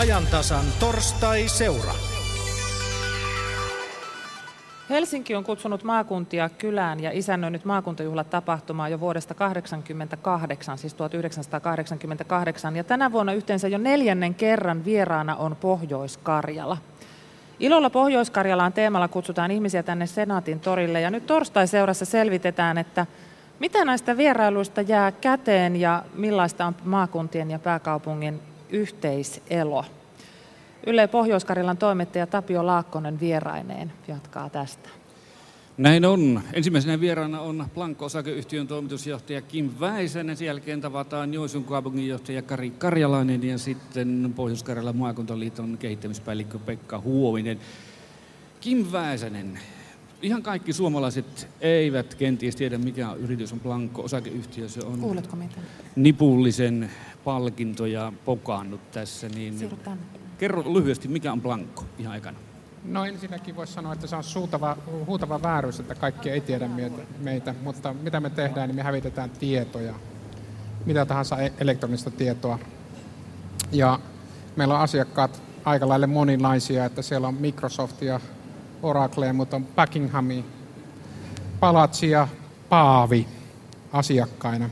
[0.00, 1.92] ajantasan torstai-seura.
[4.90, 12.76] Helsinki on kutsunut maakuntia kylään ja isännöinyt maakuntajuhlat tapahtumaa jo vuodesta 1988, siis 1988.
[12.76, 16.76] Ja tänä vuonna yhteensä jo neljännen kerran vieraana on Pohjois-Karjala.
[17.58, 23.06] Ilolla Pohjois-Karjalaan teemalla kutsutaan ihmisiä tänne Senaatin torille ja nyt torstai-seurassa selvitetään, että
[23.58, 29.84] mitä näistä vierailuista jää käteen ja millaista on maakuntien ja pääkaupungin yhteiselo.
[30.86, 34.88] Yle Pohjois-Karjalan toimittaja Tapio Laakkonen vieraineen jatkaa tästä.
[35.78, 36.40] Näin on.
[36.52, 40.36] Ensimmäisenä vieraana on Planko osakeyhtiön toimitusjohtaja Kim Väisänen.
[40.36, 47.58] Sen jälkeen tavataan Joisun kaupunginjohtaja Kari Karjalainen ja sitten Pohjois-Karjalan maakuntaliiton kehittämispäällikkö Pekka Huovinen.
[48.60, 49.58] Kim Väisänen,
[50.22, 54.68] ihan kaikki suomalaiset eivät kenties tiedä, mikä yritys on Planko osakeyhtiö.
[54.68, 55.62] Se on Kuuletko miten?
[55.96, 56.90] nipullisen
[57.24, 59.28] palkintoja pokaannut tässä.
[59.28, 60.02] Niin Siirry tänne.
[60.38, 62.38] kerro lyhyesti, mikä on Planko ihan aikana.
[62.84, 67.02] No ensinnäkin voisi sanoa, että se on suutava, huutava vääryys, että kaikki ei tiedä meitä,
[67.18, 69.94] meitä, mutta mitä me tehdään, niin me hävitetään tietoja,
[70.86, 72.58] mitä tahansa e- elektronista tietoa.
[73.72, 73.98] Ja
[74.56, 78.20] meillä on asiakkaat aika lailla moninaisia, että siellä on Microsoftia,
[78.82, 80.42] Oraclea, mutta on Buckinghamia,
[81.60, 82.28] Palatsi ja
[82.68, 83.26] Paavi
[83.92, 84.70] asiakkaina.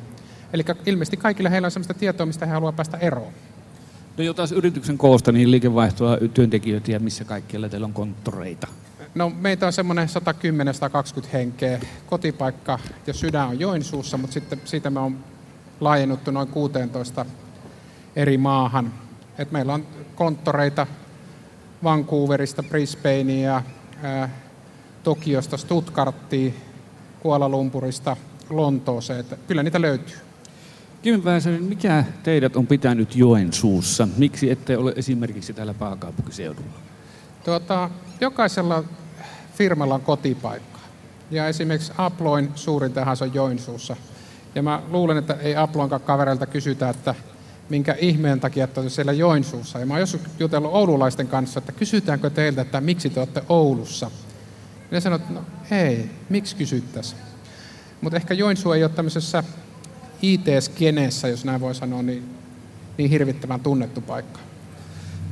[0.53, 3.33] Eli ilmeisesti kaikilla heillä on sellaista tietoa, mistä he haluavat päästä eroon.
[4.19, 8.67] No jo taas yrityksen koosta, niin liikevaihtoa, työntekijöitä ja missä kaikkialla teillä on konttoreita.
[9.15, 11.81] No meitä on semmoinen 110-120 henkeä.
[12.07, 15.19] Kotipaikka ja sydän on Joensuussa, mutta sitten siitä me on
[15.81, 17.27] laajennuttu noin 16
[18.17, 18.93] eri maahan.
[19.39, 20.87] Et meillä on konttoreita
[21.85, 23.63] Vancouverista, Brisbanea,
[24.03, 24.29] ää,
[25.03, 26.55] Tokiosta, Stuttgarttiin,
[27.21, 28.17] Kuala Lumpurista,
[28.51, 29.25] Lontooseen.
[29.47, 30.28] Kyllä niitä löytyy.
[31.03, 34.09] Kim Väisänen, mikä teidät on pitänyt Joensuussa?
[34.17, 36.79] Miksi ette ole esimerkiksi täällä pääkaupunkiseudulla?
[37.45, 38.85] Tuota, jokaisella
[39.55, 40.79] firmalla on kotipaikka.
[41.31, 43.97] Ja esimerkiksi Aploin suurin tehas on Joensuussa.
[44.55, 47.15] Ja mä luulen, että ei Aploinkaan kavereilta kysytä, että
[47.69, 49.79] minkä ihmeen takia että olette siellä Joensuussa.
[49.79, 54.11] Ja mä oon joskus jutellut oululaisten kanssa, että kysytäänkö teiltä, että miksi te olette Oulussa.
[54.77, 57.21] Ja ne sanoo, että no ei, miksi kysyttäisiin.
[58.01, 59.45] Mutta ehkä Joensuu ei ole tämmöisessä
[60.23, 62.23] IT-skeneessä, jos näin voi sanoa, niin,
[62.99, 64.41] niin hirvittävän tunnettu paikka.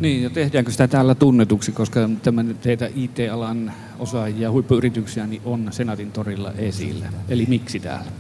[0.00, 6.12] Niin, ja tehdäänkö sitä täällä tunnetuksi, koska tämän teitä IT-alan osaajia, huippuyrityksiä, niin on Senaatin
[6.12, 7.06] torilla esillä.
[7.28, 8.10] Eli miksi täällä?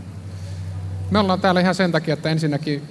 [1.10, 2.82] Me ollaan täällä ihan sen takia, että ensinnäkin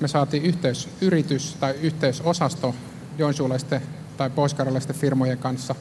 [0.00, 2.74] me saatiin yhteysyritys tai yhteysosasto
[3.18, 3.82] joensuulaisten
[4.16, 5.74] tai poiskarjalaisten firmojen kanssa.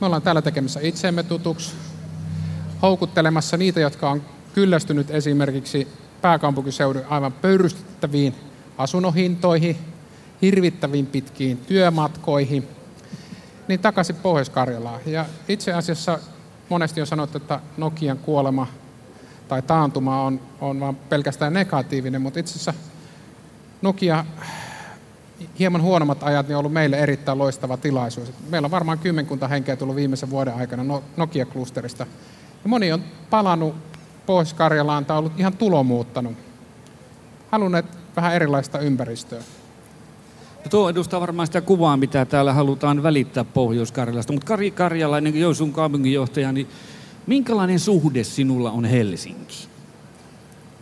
[0.00, 1.72] Me ollaan täällä tekemässä itseemme tutuksi,
[2.82, 4.22] houkuttelemassa niitä, jotka on
[4.54, 5.88] kyllästynyt esimerkiksi
[6.22, 8.34] pääkaupunkiseudun aivan pöyrystyttäviin
[8.78, 9.76] asunnohintoihin,
[10.42, 12.68] hirvittäviin pitkiin työmatkoihin,
[13.68, 15.00] niin takaisin Pohjois-Karjalaan.
[15.06, 16.18] Ja itse asiassa
[16.68, 18.66] monesti on sanottu, että Nokian kuolema
[19.48, 22.74] tai taantuma on, on vaan pelkästään negatiivinen, mutta itse asiassa
[23.82, 24.24] Nokia
[25.58, 28.32] hieman huonommat ajat niin on ollut meille erittäin loistava tilaisuus.
[28.50, 32.06] Meillä on varmaan kymmenkunta henkeä tullut viimeisen vuoden aikana No- Nokia-klusterista.
[32.64, 33.74] Ja moni on palannut
[34.30, 36.32] Pohjois-Karjalaan tai ollut ihan tulomuuttanut.
[37.50, 37.86] Halunneet
[38.16, 39.38] vähän erilaista ympäristöä.
[40.64, 44.32] No tuo edustaa varmaan sitä kuvaa, mitä täällä halutaan välittää Pohjois-Karjalasta.
[44.32, 46.68] Mutta Kari Karjalainen, Joensuun kaupunginjohtaja, niin
[47.26, 49.68] minkälainen suhde sinulla on Helsinki?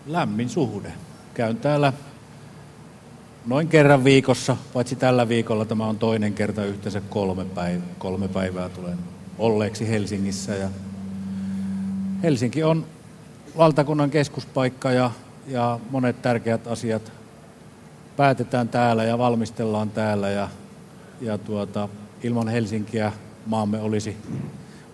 [0.06, 0.92] Lämmin suhde.
[1.34, 1.92] Käyn täällä
[3.47, 8.69] noin kerran viikossa, paitsi tällä viikolla tämä on toinen kerta yhteensä kolme, päivää, kolme päivää
[8.69, 8.98] tulen
[9.38, 10.54] olleeksi Helsingissä.
[10.54, 10.69] Ja
[12.22, 12.97] Helsinki on
[13.58, 15.10] valtakunnan keskuspaikka ja,
[15.46, 17.12] ja monet tärkeät asiat
[18.16, 20.48] päätetään täällä ja valmistellaan täällä ja,
[21.20, 21.88] ja tuota,
[22.22, 23.12] ilman Helsinkiä
[23.46, 24.16] maamme olisi,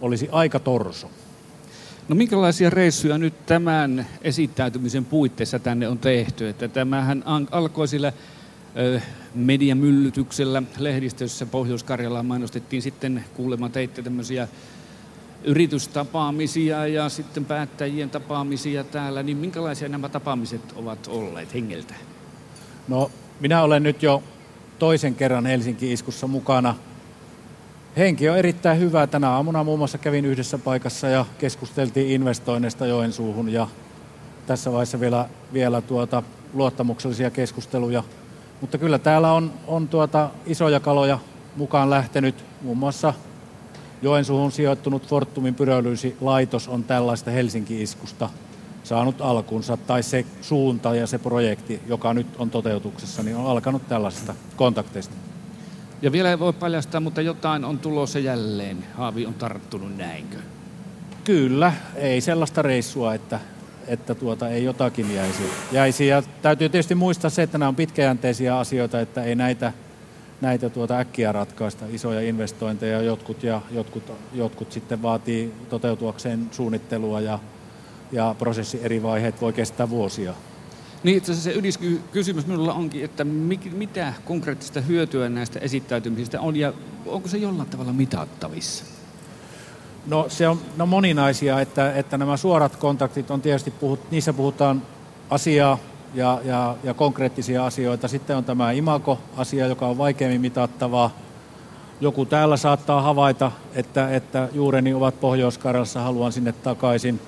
[0.00, 1.10] olisi aika torso.
[2.08, 6.48] No minkälaisia reissuja nyt tämän esittäytymisen puitteissa tänne on tehty?
[6.48, 8.12] Että tämähän alkoi sillä
[8.76, 9.00] ö,
[9.34, 14.48] mediamyllytyksellä lehdistössä Pohjois-Karjalaan mainostettiin sitten kuulemma teitte tämmöisiä
[15.44, 21.94] yritystapaamisia ja sitten päättäjien tapaamisia täällä, niin minkälaisia nämä tapaamiset ovat olleet hengeltä?
[22.88, 23.10] No,
[23.40, 24.22] minä olen nyt jo
[24.78, 26.74] toisen kerran Helsinki-iskussa mukana.
[27.96, 29.06] Henki on erittäin hyvä.
[29.06, 33.68] Tänä aamuna muun muassa kävin yhdessä paikassa ja keskusteltiin investoinneista Joensuuhun ja
[34.46, 36.22] tässä vaiheessa vielä, vielä tuota,
[36.54, 38.02] luottamuksellisia keskusteluja.
[38.60, 41.18] Mutta kyllä täällä on, on tuota isoja kaloja
[41.56, 42.44] mukaan lähtenyt.
[42.62, 43.14] Muun muassa
[44.04, 48.30] Joensuuhun sijoittunut Fortumin pyrölyysilaitos on tällaista Helsinki-iskusta
[48.82, 53.88] saanut alkunsa, tai se suunta ja se projekti, joka nyt on toteutuksessa, niin on alkanut
[53.88, 55.14] tällaisista kontakteista.
[56.02, 58.84] Ja vielä ei voi paljastaa, mutta jotain on tulossa jälleen.
[58.94, 60.36] Haavi on tarttunut, näinkö?
[61.24, 63.40] Kyllä, ei sellaista reissua, että,
[63.86, 65.42] että tuota, ei jotakin jäisi.
[65.72, 66.06] jäisi.
[66.06, 69.72] Ja täytyy tietysti muistaa se, että nämä on pitkäjänteisiä asioita, että ei näitä,
[70.44, 71.84] näitä tuota äkkiä ratkaista.
[71.90, 77.38] Isoja investointeja jotkut, ja jotkut, jotkut sitten vaatii toteutuakseen suunnittelua ja,
[78.12, 80.34] ja prosessi eri vaiheet voi kestää vuosia.
[81.02, 83.24] Niin itse asiassa se ydinkysymys minulla onkin, että
[83.72, 86.72] mitä konkreettista hyötyä näistä esittäytymisistä on ja
[87.06, 88.84] onko se jollain tavalla mitattavissa?
[90.06, 94.82] No se on no moninaisia, että, että nämä suorat kontaktit on tietysti, puhut, niissä puhutaan
[95.30, 95.78] asiaa
[96.14, 98.08] ja, ja, ja konkreettisia asioita.
[98.08, 101.10] Sitten on tämä imako-asia, joka on vaikeammin mitattavaa.
[102.00, 105.60] Joku täällä saattaa havaita, että, että juureni ovat pohjois
[105.94, 107.20] haluan sinne takaisin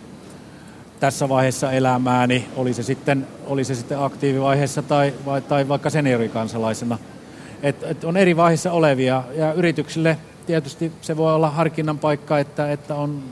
[1.01, 6.99] tässä vaiheessa elämääni, oli se sitten, oli se sitten aktiivivaiheessa tai, vai, tai vaikka seniorikansalaisena.
[7.63, 12.73] Et, et on eri vaiheissa olevia ja yrityksille tietysti se voi olla harkinnan paikka, että,
[12.73, 13.23] että on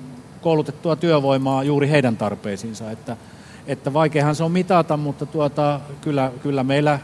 [0.41, 2.91] koulutettua työvoimaa juuri heidän tarpeisiinsa.
[2.91, 3.17] Että,
[3.67, 6.99] että vaikeahan se on mitata, mutta tuota, kyllä, kyllä meillä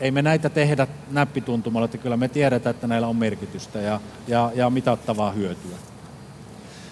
[0.00, 4.52] ei me näitä tehdä näppituntumalla, että kyllä me tiedetään, että näillä on merkitystä ja, ja,
[4.54, 5.76] ja mitattavaa hyötyä.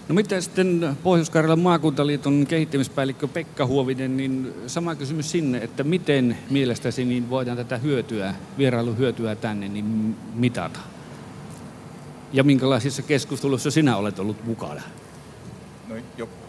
[0.09, 7.05] No miten sitten Pohjois-Karjalan maakuntaliiton kehittämispäällikkö Pekka Huovinen, niin sama kysymys sinne, että miten mielestäsi
[7.05, 10.81] niin voidaan tätä hyötyä, vierailuhyötyä tänne niin mitata?
[12.33, 14.83] Ja minkälaisissa keskusteluissa sinä olet ollut mukana?
[15.89, 15.95] No,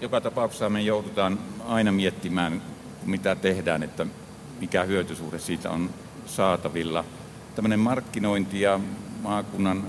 [0.01, 2.61] joka tapauksessa me joudutaan aina miettimään,
[3.05, 4.05] mitä tehdään, että
[4.59, 5.89] mikä hyötysuhde siitä on
[6.25, 7.05] saatavilla.
[7.55, 8.79] Tämmöinen markkinointi ja
[9.21, 9.83] maakunnan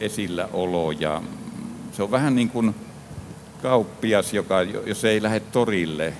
[0.00, 1.22] esilläolo ja
[1.92, 2.74] se on vähän niin kuin
[3.62, 6.12] kauppias, joka jos ei lähde torille,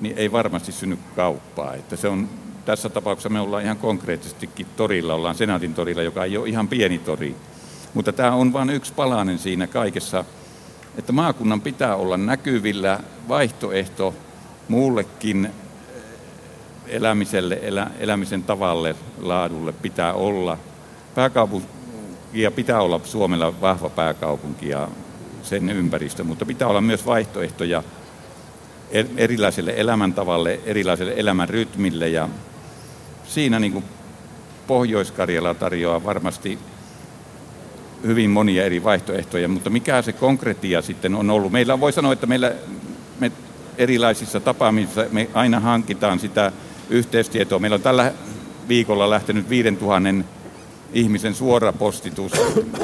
[0.00, 1.74] niin ei varmasti synny kauppaa.
[1.74, 2.28] Että se on,
[2.64, 6.98] tässä tapauksessa me ollaan ihan konkreettisestikin torilla, ollaan Senaatin torilla, joka ei ole ihan pieni
[6.98, 7.36] tori.
[7.94, 10.24] Mutta tämä on vain yksi palanen siinä kaikessa,
[10.98, 14.14] että maakunnan pitää olla näkyvillä vaihtoehto
[14.68, 15.50] muullekin
[16.86, 20.58] elämiselle, elä, elämisen tavalle, laadulle pitää olla.
[21.14, 21.68] Pääkaupunki
[22.32, 24.88] ja pitää olla Suomella vahva pääkaupunki ja
[25.42, 27.82] sen ympäristö, mutta pitää olla myös vaihtoehtoja
[28.90, 32.28] e- erilaiselle elämäntavalle, erilaiselle elämän rytmille ja
[33.26, 33.84] siinä niin kuin
[34.66, 36.58] Pohjois-Karjala tarjoaa varmasti
[38.06, 41.52] hyvin monia eri vaihtoehtoja, mutta mikä se konkretia sitten on ollut?
[41.52, 42.52] Meillä voi sanoa, että meillä
[43.20, 43.32] me
[43.78, 46.52] erilaisissa tapaamisissa me aina hankitaan sitä
[46.90, 47.58] yhteystietoa.
[47.58, 48.12] Meillä on tällä
[48.68, 50.24] viikolla lähtenyt 5000
[50.92, 52.32] ihmisen suora postitus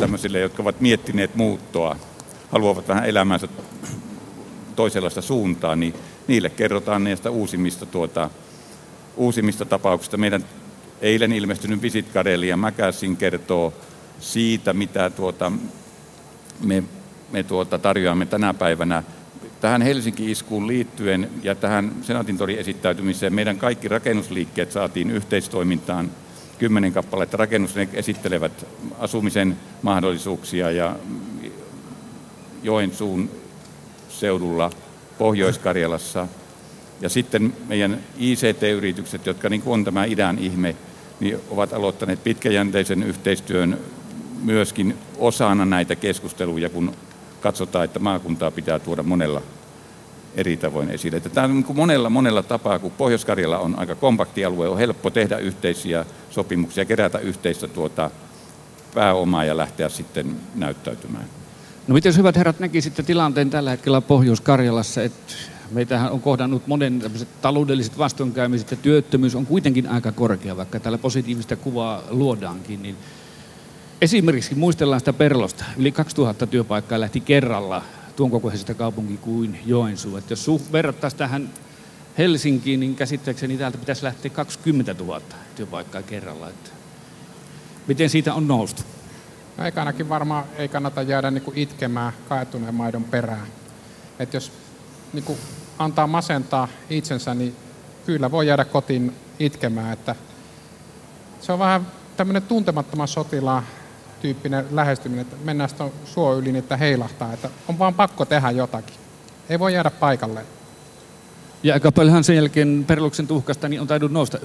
[0.01, 1.97] tämmöisille, jotka ovat miettineet muuttoa,
[2.53, 3.49] haluavat vähän elämänsä
[4.77, 5.95] toisenlaista suuntaa, niin
[6.27, 8.31] niille kerrotaan näistä uusimmista, tuota,
[9.17, 10.17] uusimmista tapauksista.
[10.17, 10.45] Meidän
[11.01, 12.07] eilen ilmestynyt Visit
[12.47, 13.73] ja Mäkäsin kertoo
[14.21, 15.53] siitä, mitä tuota,
[16.65, 16.83] me,
[17.33, 19.03] me tuota, tarjoamme tänä päivänä
[19.61, 26.11] tähän Helsinki-iskuun liittyen ja tähän Senaatintorin esittäytymiseen meidän kaikki rakennusliikkeet saatiin yhteistoimintaan
[26.59, 28.67] kymmenen kappaletta rakennus, ne esittelevät
[28.99, 30.97] asumisen mahdollisuuksia ja
[32.63, 33.31] Joensuun
[34.09, 34.71] seudulla
[35.19, 36.29] Pohjois-Karjalassa.
[37.01, 40.77] Ja sitten meidän ICT-yritykset, jotka niin on tämä idän ihme,
[41.21, 43.79] niin ovat aloittaneet pitkäjänteisen yhteistyön
[44.43, 46.93] myöskin osana näitä keskusteluja, kun
[47.41, 49.43] katsotaan, että maakuntaa pitää tuoda monella
[50.35, 51.17] eri tavoin esille.
[51.17, 53.27] Että tämä on niin kuin monella, monella tapaa, kun pohjois
[53.61, 58.11] on aika kompakti alue, on helppo tehdä yhteisiä sopimuksia, kerätä yhteistä tuota
[58.95, 61.25] pääomaa ja lähteä sitten näyttäytymään.
[61.89, 65.35] No miten hyvät herrat näkisitte tilanteen tällä hetkellä Pohjois-Karjalassa, että
[65.71, 67.03] meitähän on kohdannut monen
[67.43, 72.97] taloudelliset vastoinkäymiset ja työttömyys on kuitenkin aika korkea, vaikka täällä positiivista kuvaa luodaankin, niin
[74.01, 75.65] Esimerkiksi muistellaan sitä Perlosta.
[75.77, 77.83] Yli 2000 työpaikkaa lähti kerralla
[78.17, 80.17] tuon kokoisesta kaupunki kuin Joensuu.
[80.17, 81.51] Että jos verrattaisiin tähän
[82.19, 85.21] Helsinkiin, niin käsittääkseni täältä pitäisi lähteä 20 000
[85.57, 86.49] työpaikkaa kerralla.
[86.49, 86.71] Että
[87.87, 88.83] miten siitä on noustu?
[89.57, 93.47] No ainakin varmaan ei kannata jäädä niin itkemään kaetuneen maidon perään.
[94.19, 94.53] Että jos
[95.13, 95.39] niin kuin
[95.79, 97.57] antaa masentaa itsensä, niin
[98.07, 99.93] kyllä voi jäädä kotiin itkemään.
[99.93, 100.17] Että
[101.41, 103.63] se on vähän tämmöinen tuntemattoman sotilaan
[104.21, 108.51] tyyppinen lähestyminen, että mennään tuon suo yli, niin että heilahtaa, että on vaan pakko tehdä
[108.51, 108.97] jotakin.
[109.49, 110.45] Ei voi jäädä paikalle.
[111.63, 114.39] Ja aika paljonhan sen jälkeen Perluksen tuhkasta niin on taidut nousta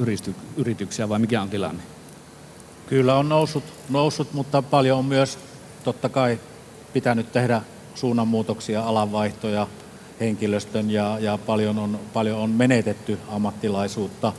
[0.58, 1.84] yrityksiä, vai mikä on tilanne?
[2.88, 5.40] Kyllä on noussut, noussut, mutta paljon on myös
[5.84, 6.40] totta kai
[6.94, 7.62] pitänyt tehdä
[7.96, 9.68] suunnanmuutoksia, alanvaihtoja,
[10.20, 14.34] henkilöstön ja, ja paljon, on, paljon on menetetty ammattilaisuutta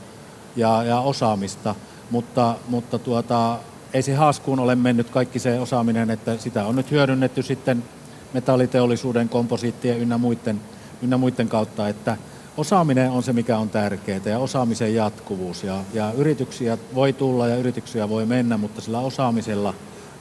[0.57, 1.75] ja, ja osaamista,
[2.11, 3.59] mutta, mutta tuota,
[3.97, 7.85] ei se haaskuun ole mennyt kaikki se osaaminen, että sitä on nyt hyödynnetty sitten
[8.33, 10.61] metalliteollisuuden, komposiittien ynnä muiden,
[11.03, 12.17] ynnä muiden kautta, että
[12.57, 15.65] osaaminen on se, mikä on tärkeää ja osaamisen jatkuvuus.
[15.65, 19.75] Ja, ja yrityksiä voi tulla ja yrityksiä voi mennä, mutta sillä osaamisella,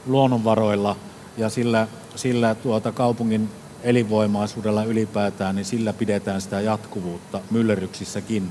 [0.06, 0.96] luonnonvaroilla
[1.38, 3.48] ja sillä, sillä tuota kaupungin
[3.82, 8.48] elinvoimaisuudella ylipäätään, niin sillä pidetään sitä jatkuvuutta myllerryksissäkin.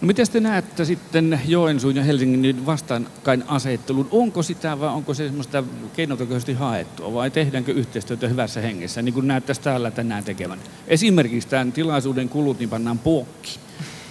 [0.00, 4.08] No miten te näette sitten Joensuun ja Helsingin vastaankain asettelun?
[4.10, 5.64] Onko sitä vai onko se semmoista
[5.96, 10.58] keinotekoisesti haettua vai tehdäänkö yhteistyötä hyvässä hengessä, niin kuin näyttäisi täällä tänään tekevän?
[10.86, 13.58] Esimerkiksi tämän tilaisuuden kulut niin pannaan puokki.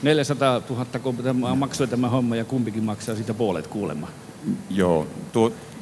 [0.02, 4.08] 400 000 kun tämä maksoi tämä homma ja kumpikin maksaa sitä puolet kuulemma.
[4.70, 5.08] Joo,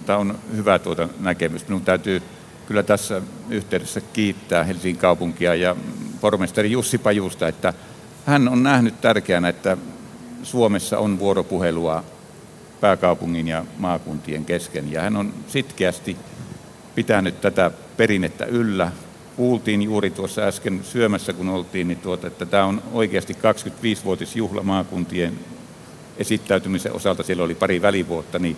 [0.06, 1.68] tämä on hyvä tuota näkemys.
[1.68, 2.22] Minun täytyy
[2.68, 5.76] kyllä tässä yhteydessä kiittää Helsingin kaupunkia ja
[6.22, 7.74] pormestari Jussi Pajusta, että
[8.26, 9.78] hän on nähnyt tärkeänä, että
[10.44, 12.03] Suomessa on vuoropuhelua
[12.82, 14.91] pääkaupungin ja maakuntien kesken.
[14.91, 16.17] Ja hän on sitkeästi
[16.96, 18.91] pitänyt tätä perinnettä yllä.
[19.36, 25.39] Kuultiin juuri tuossa äsken syömässä, kun oltiin, niin tuota, että tämä on oikeasti 25-vuotisjuhla maakuntien
[26.17, 27.24] esittäytymisen osalta.
[27.24, 28.58] Siellä oli pari välivuotta, niin,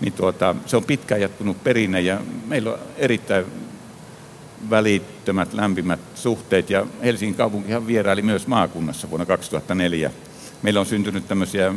[0.00, 3.46] niin tuota, se on pitkään jatkunut perinne ja meillä on erittäin
[4.70, 6.70] välittömät, lämpimät suhteet.
[6.70, 10.10] Ja Helsingin kaupunkihan vieraili myös maakunnassa vuonna 2004
[10.62, 11.74] meillä on syntynyt tämmöisiä,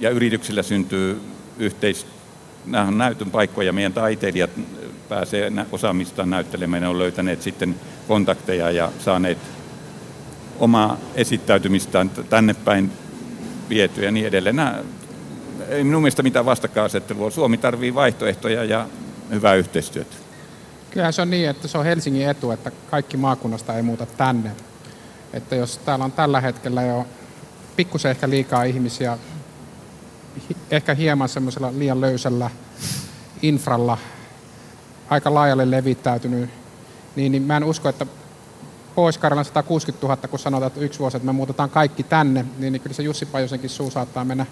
[0.00, 1.20] ja yrityksillä syntyy
[1.58, 2.06] yhteis,
[2.66, 4.50] nämä on näytön paikkoja, meidän taiteilijat
[5.08, 7.74] pääsee osaamistaan näyttelemään, on löytäneet sitten
[8.08, 9.38] kontakteja ja saaneet
[10.58, 12.92] omaa esittäytymistään tänne päin
[13.68, 14.56] vietyä ja niin edelleen.
[14.56, 14.78] Nämä,
[15.68, 17.30] ei minun mielestä mitään vastakkainasettelua.
[17.30, 18.86] Suomi tarvii vaihtoehtoja ja
[19.30, 20.16] hyvää yhteistyötä.
[20.90, 24.50] Kyllähän se on niin, että se on Helsingin etu, että kaikki maakunnasta ei muuta tänne.
[25.32, 27.06] Että jos täällä on tällä hetkellä jo
[27.80, 29.18] pikkusen ehkä liikaa ihmisiä,
[30.70, 32.50] ehkä hieman semmoisella liian löysällä
[33.42, 33.98] infralla,
[35.10, 36.50] aika laajalle levittäytynyt,
[37.16, 38.06] niin, niin mä en usko, että
[38.94, 42.82] pohjois 160 000, kun sanotaan, että yksi vuosi, että me muutetaan kaikki tänne, niin, niin
[42.82, 44.46] kyllä se Jussi Pajosenkin suu saattaa mennä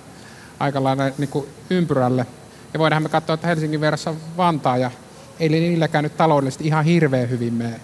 [0.59, 2.27] aika lailla niin kuin ympyrälle.
[2.73, 4.91] Ja voidaan me katsoa, että Helsingin verrassa Vantaa, ja
[5.41, 7.81] ei niilläkään nyt taloudellisesti ihan hirveän hyvin mene.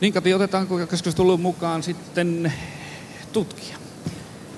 [0.00, 2.52] Niin Kati, otetaanko keskustelun mukaan sitten
[3.32, 3.76] tutkija.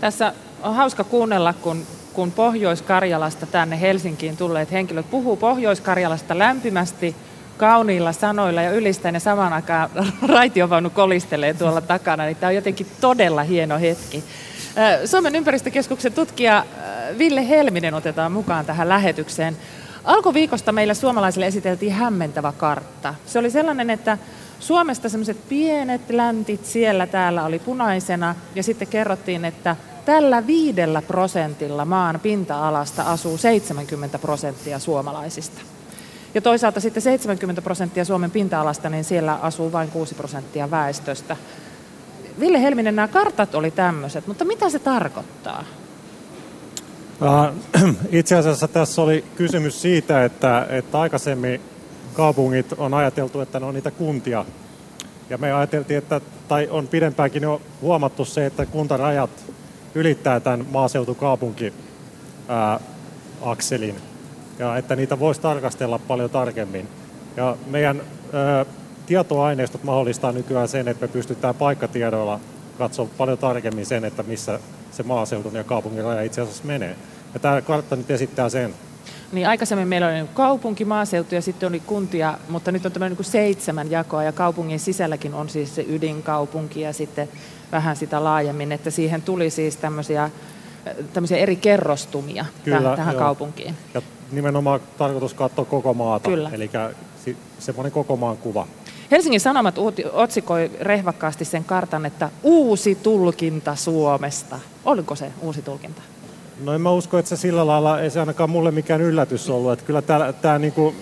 [0.00, 7.16] Tässä on hauska kuunnella, kun, kun Pohjois-Karjalasta tänne Helsinkiin tulleet henkilöt puhuu Pohjois-Karjalasta lämpimästi,
[7.56, 9.90] kauniilla sanoilla ja ylistäen ja samaan aikaan
[10.34, 14.24] raitiovaunu kolistelee tuolla takana, niin tämä on jotenkin todella hieno hetki.
[15.04, 16.64] Suomen ympäristökeskuksen tutkija
[17.18, 19.56] Ville Helminen otetaan mukaan tähän lähetykseen.
[20.04, 23.14] Alkuviikosta meille suomalaisille esiteltiin hämmentävä kartta.
[23.26, 24.18] Se oli sellainen, että
[24.62, 31.84] Suomesta semmoiset pienet läntit siellä täällä oli punaisena ja sitten kerrottiin, että tällä viidellä prosentilla
[31.84, 35.60] maan pinta-alasta asuu 70 prosenttia suomalaisista.
[36.34, 41.36] Ja toisaalta sitten 70 prosenttia Suomen pinta-alasta, niin siellä asuu vain 6 prosenttia väestöstä.
[42.40, 45.64] Ville Helminen, nämä kartat oli tämmöiset, mutta mitä se tarkoittaa?
[48.10, 51.60] Itse asiassa tässä oli kysymys siitä, että, että aikaisemmin
[52.12, 54.44] kaupungit on ajateltu, että ne on niitä kuntia.
[55.30, 59.30] Ja me ajateltiin, että, tai on pidempäänkin jo huomattu se, että kuntarajat
[59.94, 61.72] ylittää tämän maaseutukaupunki
[63.42, 63.96] akselin
[64.58, 66.88] ja että niitä voisi tarkastella paljon tarkemmin.
[67.36, 68.02] Ja meidän
[68.32, 68.66] ää,
[69.06, 72.40] tietoaineistot mahdollistaa nykyään sen, että me pystytään paikkatiedoilla
[72.78, 76.96] katsoa paljon tarkemmin sen, että missä se maaseudun ja kaupungin raja itse asiassa menee.
[77.34, 78.74] Ja tämä kartta nyt esittää sen.
[79.32, 83.24] Niin aikaisemmin meillä oli kaupunki, maaseutu ja sitten oli kuntia, mutta nyt on tämmöinen niin
[83.24, 87.28] seitsemän jakoa ja kaupungin sisälläkin on siis se ydinkaupunki ja sitten
[87.72, 90.30] vähän sitä laajemmin, että siihen tuli siis tämmöisiä,
[91.12, 93.24] tämmöisiä eri kerrostumia Kyllä, tähän joo.
[93.24, 93.74] kaupunkiin.
[93.94, 96.50] Ja nimenomaan tarkoitus katsoa koko maata, Kyllä.
[96.52, 96.70] eli
[97.58, 98.66] semmoinen koko maan kuva.
[99.10, 99.74] Helsingin Sanomat
[100.12, 104.60] otsikoi rehvakkaasti sen kartan, että uusi tulkinta Suomesta.
[104.84, 106.02] Oliko se uusi tulkinta?
[106.60, 109.72] No en mä usko, että se sillä lailla, ei se ainakaan mulle mikään yllätys ollut.
[109.72, 110.02] Että kyllä
[110.42, 110.96] tämä, niin kuin,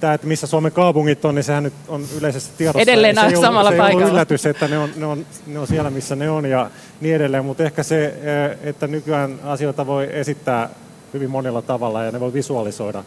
[0.00, 2.80] tämä, että missä Suomen kaupungit on, niin sehän nyt on yleisesti tiedossa.
[2.80, 4.06] Edelleen se samalla se paikalla.
[4.06, 7.16] Se yllätys, että ne on, ne, on, ne on siellä, missä ne on ja niin
[7.16, 7.44] edelleen.
[7.44, 10.70] Mutta ehkä se, eh, että nykyään asioita voi esittää
[11.14, 13.04] hyvin monella tavalla ja ne voi visualisoida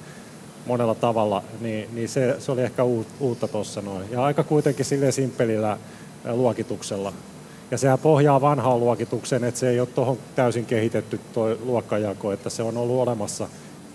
[0.66, 2.84] monella tavalla, niin, niin se, se oli ehkä
[3.20, 4.12] uutta tuossa noin.
[4.12, 5.78] Ja aika kuitenkin sille simppelillä
[6.26, 7.14] eh, luokituksella.
[7.72, 12.50] Ja sehän pohjaa vanhaan luokitukseen, että se ei ole tuohon täysin kehitetty tuo luokkajako, että
[12.50, 13.48] se on ollut olemassa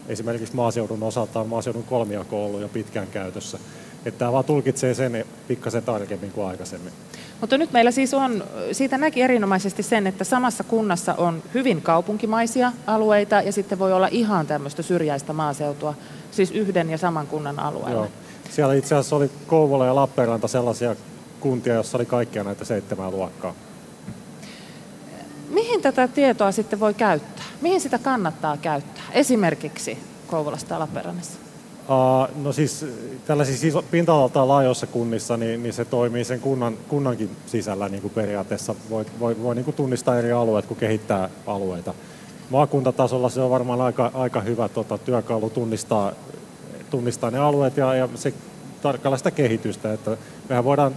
[0.08, 3.58] esimerkiksi maaseudun osalta on maaseudun kolmijako ollut jo pitkään käytössä.
[4.06, 6.92] Että tämä vaan tulkitsee sen pikkasen tarkemmin kuin aikaisemmin.
[7.40, 12.72] Mutta nyt meillä siis on, siitä näki erinomaisesti sen, että samassa kunnassa on hyvin kaupunkimaisia
[12.86, 15.94] alueita ja sitten voi olla ihan tämmöistä syrjäistä maaseutua,
[16.30, 18.00] siis yhden ja saman kunnan alueella.
[18.00, 18.08] Joo.
[18.50, 20.96] Siellä itse asiassa oli Kouvola ja Lappeenranta sellaisia
[21.42, 23.54] kuntia, joissa oli kaikkia näitä seitsemää luokkaa.
[25.48, 27.44] Mihin tätä tietoa sitten voi käyttää?
[27.60, 29.04] Mihin sitä kannattaa käyttää?
[29.12, 31.38] Esimerkiksi Kouvolasta Lappeenrannassa.
[31.82, 32.86] Uh, no siis
[33.26, 38.14] tällaisissa iso, pinta-alaltaan laajoissa kunnissa, niin, niin se toimii sen kunnan, kunnankin sisällä niin kuin
[38.14, 38.74] periaatteessa.
[38.90, 41.94] Voi, voi, voi niin kuin tunnistaa eri alueet, kun kehittää alueita.
[42.50, 46.12] Maakuntatasolla se on varmaan aika, aika hyvä tota, työkalu tunnistaa,
[46.90, 48.34] tunnistaa ne alueet ja, ja se
[48.82, 49.92] tarkkailla sitä kehitystä.
[49.92, 50.16] Että
[50.48, 50.94] mehän voidaan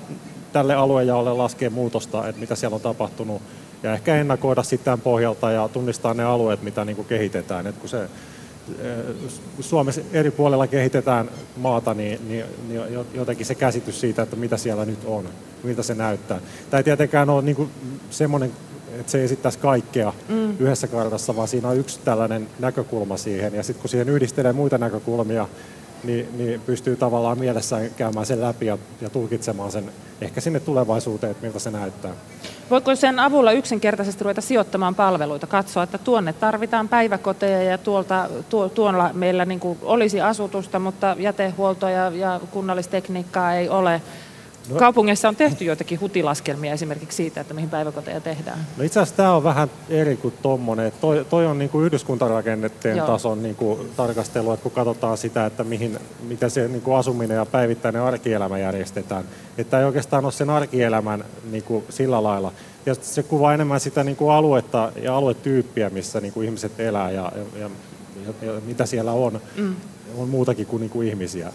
[0.56, 3.42] tälle aluejaolle laskea muutosta, että mitä siellä on tapahtunut
[3.84, 7.68] ja ehkä ennakoida sitten pohjalta ja tunnistaa ne alueet, mitä niin kuin kehitetään.
[7.68, 8.10] Et kun se
[9.60, 12.82] Suomessa eri puolella kehitetään maata, niin, niin, niin
[13.14, 15.30] jotenkin se käsitys siitä, että mitä siellä nyt on,
[15.64, 16.40] miltä se näyttää.
[16.70, 17.70] Tämä ei tietenkään ole niin
[18.10, 18.52] semmoinen,
[19.00, 20.56] että se esittäisi kaikkea mm.
[20.60, 23.54] yhdessä kartassa, vaan siinä on yksi tällainen näkökulma siihen.
[23.54, 25.48] Ja sitten kun siihen yhdistelee muita näkökulmia,
[26.04, 31.32] niin, niin pystyy tavallaan mielessään käymään sen läpi ja, ja tulkitsemaan sen ehkä sinne tulevaisuuteen,
[31.32, 32.12] että miltä se näyttää.
[32.70, 38.70] Voiko sen avulla yksinkertaisesti ruveta sijoittamaan palveluita, katsoa, että tuonne tarvitaan päiväkoteja ja tuolta, tuo,
[38.70, 44.02] tuolla meillä niin olisi asutusta, mutta jätehuoltoa ja, ja kunnallistekniikkaa ei ole.
[44.70, 48.60] No, Kaupungeissa on tehty joitakin hutilaskelmia esimerkiksi siitä, että mihin päiväkoteja tehdään.
[48.78, 50.92] No itse asiassa tämä on vähän eri kuin tuommoinen.
[51.02, 53.08] Toi, toi on niin kuin yhdyskuntarakennetteen Joo.
[53.08, 57.36] tason niin kuin tarkastelu, että kun katsotaan sitä, että mihin, miten se niin kuin asuminen
[57.36, 59.24] ja päivittäinen arkielämä järjestetään.
[59.58, 62.52] Että ei oikeastaan ole sen arkielämän niin kuin sillä lailla.
[62.86, 67.12] Ja se kuvaa enemmän sitä niin kuin aluetta ja aluetyyppiä, missä niin kuin ihmiset elää
[67.12, 67.70] ja, ja,
[68.26, 69.42] ja, ja mitä siellä on.
[69.58, 69.76] Mm.
[70.18, 71.52] On muutakin kuin, niin kuin ihmisiä.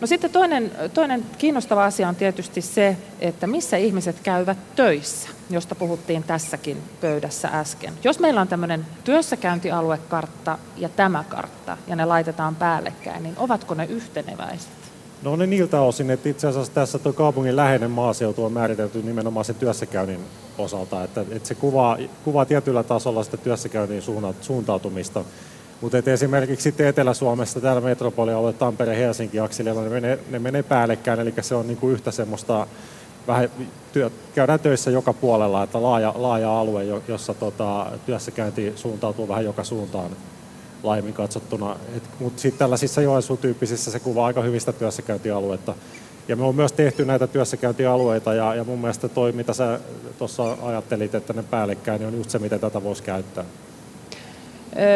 [0.00, 5.74] No sitten toinen, toinen kiinnostava asia on tietysti se, että missä ihmiset käyvät töissä, josta
[5.74, 7.94] puhuttiin tässäkin pöydässä äsken.
[8.04, 13.84] Jos meillä on tämmöinen työssäkäyntialuekartta ja tämä kartta, ja ne laitetaan päällekkäin, niin ovatko ne
[13.84, 14.68] yhteneväiset?
[15.22, 19.44] No ne niiltä osin, että itse asiassa tässä tuo kaupungin läheinen maaseutu on määritelty nimenomaan
[19.44, 20.20] sen työssäkäynnin
[20.58, 24.02] osalta, että, että se kuvaa, kuvaa tietyllä tasolla sitä työssäkäynnin
[24.40, 25.24] suuntautumista.
[25.84, 31.54] Mutta esimerkiksi sitten Etelä-Suomessa, täällä metropolialue Tampere-Helsinki akselilla, ne menee, ne menee päällekkäin, eli se
[31.54, 32.66] on niinku yhtä semmoista,
[33.26, 33.48] vähän
[33.92, 39.64] työ, käydään töissä joka puolella, että laaja, laaja alue, jossa tota, työssäkäynti suuntautuu vähän joka
[39.64, 40.10] suuntaan
[40.82, 41.76] laajemmin katsottuna.
[42.20, 45.74] Mutta sitten tällaisissa Joensuu-tyyppisissä se kuvaa aika hyvistä työssäkäyntialuetta.
[46.28, 49.80] Ja me on myös tehty näitä työssäkäyntialueita ja, ja mun mielestä toi, mitä sä
[50.18, 53.44] tuossa ajattelit, että ne päällekkäin, niin on just se, miten tätä voisi käyttää.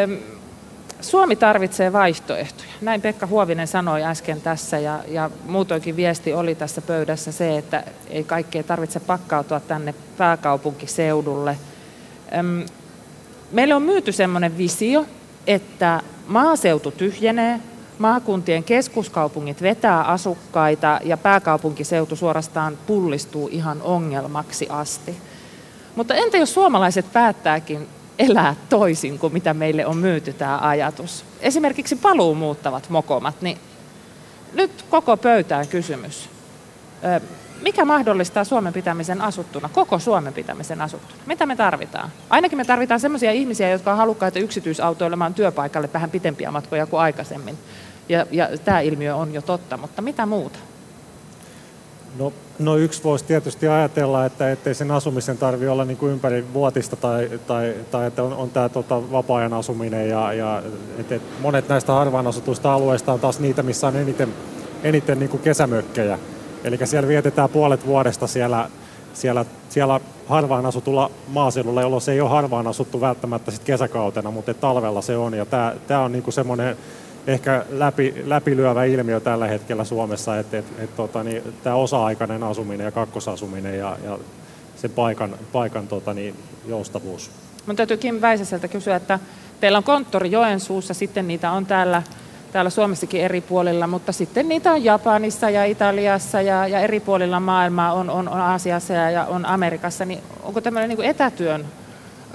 [0.04, 0.37] Öm
[1.00, 2.68] Suomi tarvitsee vaihtoehtoja.
[2.80, 7.84] Näin Pekka Huovinen sanoi äsken tässä ja, ja muutoinkin viesti oli tässä pöydässä se, että
[8.10, 11.58] ei kaikkea tarvitse pakkautua tänne pääkaupunkiseudulle.
[13.52, 15.06] Meille on myyty semmoinen visio,
[15.46, 17.60] että maaseutu tyhjenee,
[17.98, 25.16] maakuntien keskuskaupungit vetää asukkaita ja pääkaupunkiseutu suorastaan pullistuu ihan ongelmaksi asti.
[25.96, 31.24] Mutta entä jos suomalaiset päättääkin elää toisin kuin mitä meille on myyty tämä ajatus.
[31.40, 33.58] Esimerkiksi paluu muuttavat mokomat, niin
[34.52, 36.28] nyt koko pöytään kysymys.
[37.62, 41.22] Mikä mahdollistaa Suomen pitämisen asuttuna, koko Suomen pitämisen asuttuna?
[41.26, 42.10] Mitä me tarvitaan?
[42.30, 47.58] Ainakin me tarvitaan sellaisia ihmisiä, jotka on halukkaita yksityisautoilemaan työpaikalle vähän pitempiä matkoja kuin aikaisemmin.
[48.08, 50.58] Ja, ja tämä ilmiö on jo totta, mutta mitä muuta?
[52.18, 56.44] No, no yksi voisi tietysti ajatella, että ettei sen asumisen tarvi olla niin kuin ympäri
[56.54, 60.62] vuotista tai, tai, tai että on, on tämä tota, vapaa-ajan asuminen ja, ja
[60.98, 64.34] että et monet näistä harvaan asutuista alueista on taas niitä, missä on eniten,
[64.82, 66.18] eniten niin kuin kesämökkejä.
[66.64, 68.70] Eli siellä vietetään puolet vuodesta siellä,
[69.14, 74.54] siellä, siellä harvaan asutulla maaseudulla, jolloin se ei ole harvaan asuttu välttämättä sit kesäkautena, mutta
[74.54, 75.34] talvella se on.
[75.34, 76.76] Ja tämä, tämä on niin kuin semmoinen
[77.28, 82.84] ehkä läpi, läpilyövä ilmiö tällä hetkellä Suomessa, että et, et, tota, niin, tämä osa-aikainen asuminen
[82.84, 84.18] ja kakkosasuminen ja, ja
[84.76, 86.34] sen paikan, paikan tota, niin,
[86.66, 87.30] joustavuus.
[87.66, 89.18] Mun täytyy Kim Väisäseltä kysyä, että
[89.60, 92.02] teillä on konttori Joensuussa, sitten niitä on täällä,
[92.52, 97.40] täällä Suomessakin eri puolilla, mutta sitten niitä on Japanissa ja Italiassa ja, ja eri puolilla
[97.40, 101.64] maailmaa, on, on, on Aasiassa ja, ja on Amerikassa, niin onko tämmöinen niin etätyön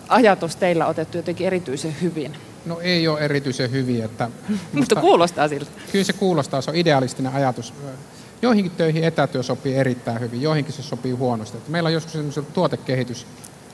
[0.10, 2.38] ajatus teillä otettu jotenkin erityisen hyvin?
[2.66, 4.04] No ei ole erityisen hyvin.
[4.04, 4.30] Että,
[4.74, 5.72] mutta kuulostaa siltä.
[5.92, 7.74] Kyllä se kuulostaa, se on idealistinen ajatus.
[8.42, 11.58] Joihinkin töihin etätyö sopii erittäin hyvin, joihinkin se sopii huonosti.
[11.58, 13.28] Että meillä on joskus semmoisen tuotekehitys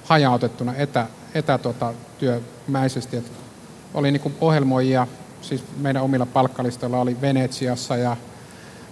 [0.06, 3.18] hajautettuna etä, etätyömäisesti.
[3.18, 3.32] Että
[3.94, 5.08] oli niin ohjelmoijia,
[5.42, 8.18] siis meidän omilla palkkalistoilla oli Venetsiassa ja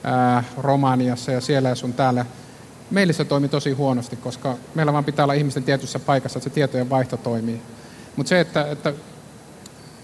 [0.03, 2.25] ää, Romaniassa ja siellä ja sun täällä.
[2.91, 6.53] Meillä se toimii tosi huonosti, koska meillä vaan pitää olla ihmisten tietyssä paikassa, että se
[6.53, 7.61] tietojen vaihto toimii.
[8.15, 8.93] Mutta se, että, että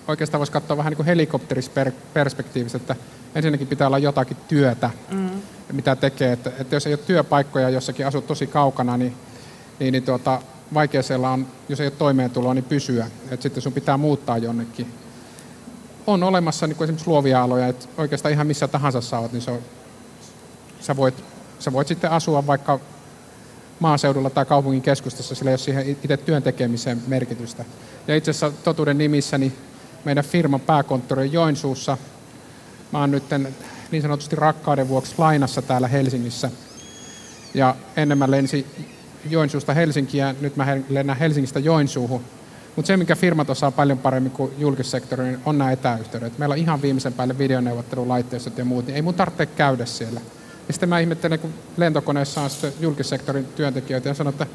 [0.08, 2.96] oikeastaan voisi katsoa vähän niin kuin helikopterisperspektiivistä, että
[3.36, 5.30] ensinnäkin pitää olla jotakin työtä, mm.
[5.72, 6.32] mitä tekee.
[6.32, 9.14] Että, että jos ei ole työpaikkoja jossakin, asut tosi kaukana, niin,
[9.80, 10.42] niin, niin tuota,
[10.74, 13.08] vaikea siellä on, jos ei ole toimeentuloa, niin pysyä.
[13.32, 14.88] Että sitten sun pitää muuttaa jonnekin.
[16.08, 19.42] On olemassa niin kuin esimerkiksi luovia aloja, että oikeastaan ihan missä tahansa sä oot, niin
[19.42, 19.60] se on,
[20.80, 21.24] sä, voit,
[21.60, 22.80] sä voit sitten asua vaikka
[23.80, 27.66] maaseudulla tai kaupungin keskustassa, sillä ei ole siihen itse työn tekemiseen merkitystä.
[28.08, 29.54] Ja itse asiassa totuuden nimissä niin
[30.06, 31.98] meidän firman pääkonttori on Joensuussa.
[32.92, 33.24] Mä oon nyt
[33.92, 36.52] niin sanotusti rakkauden vuoksi lainassa täällä Helsingissä.
[37.54, 38.66] Ja ennen mä lensin
[39.30, 42.22] Joensuusta Helsinkiä, nyt mä lennän Helsingistä Joensuuhun.
[42.76, 46.38] Mutta se, mikä firmat osaa paljon paremmin kuin julkissektori, niin on nämä etäyhteydet.
[46.38, 50.22] Meillä on ihan viimeisen päälle videoneuvottelulaitteistot ja muut, niin ei mun tarvitse käydä siellä.
[50.68, 54.48] Ja sitten mä ihmettelen, kun lentokoneessa on sitten julkissektorin työntekijöitä ja sanon, että